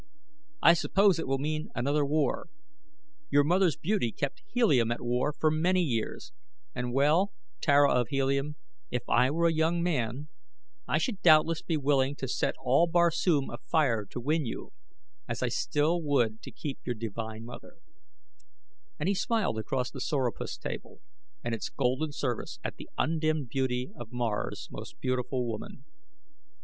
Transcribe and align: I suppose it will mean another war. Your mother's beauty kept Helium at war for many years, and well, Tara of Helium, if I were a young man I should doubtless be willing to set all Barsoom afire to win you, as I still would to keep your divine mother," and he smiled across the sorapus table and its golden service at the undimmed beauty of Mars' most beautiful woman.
I 0.63 0.73
suppose 0.73 1.19
it 1.19 1.27
will 1.27 1.37
mean 1.37 1.69
another 1.75 2.03
war. 2.03 2.47
Your 3.29 3.43
mother's 3.43 3.77
beauty 3.77 4.11
kept 4.11 4.41
Helium 4.47 4.91
at 4.91 4.99
war 5.03 5.31
for 5.31 5.51
many 5.51 5.83
years, 5.83 6.33
and 6.73 6.91
well, 6.91 7.33
Tara 7.61 7.91
of 7.93 8.07
Helium, 8.07 8.55
if 8.89 9.03
I 9.07 9.29
were 9.29 9.47
a 9.47 9.53
young 9.53 9.83
man 9.83 10.29
I 10.87 10.97
should 10.97 11.21
doubtless 11.21 11.61
be 11.61 11.77
willing 11.77 12.15
to 12.15 12.27
set 12.27 12.55
all 12.63 12.87
Barsoom 12.87 13.51
afire 13.51 14.05
to 14.05 14.19
win 14.19 14.43
you, 14.43 14.73
as 15.27 15.43
I 15.43 15.49
still 15.49 16.01
would 16.01 16.41
to 16.41 16.51
keep 16.51 16.79
your 16.83 16.95
divine 16.95 17.45
mother," 17.45 17.75
and 18.99 19.07
he 19.07 19.13
smiled 19.13 19.59
across 19.59 19.91
the 19.91 20.01
sorapus 20.01 20.57
table 20.57 21.01
and 21.43 21.53
its 21.53 21.69
golden 21.69 22.11
service 22.11 22.57
at 22.63 22.77
the 22.77 22.89
undimmed 22.97 23.49
beauty 23.49 23.91
of 23.95 24.11
Mars' 24.11 24.67
most 24.71 24.99
beautiful 24.99 25.45
woman. 25.47 25.85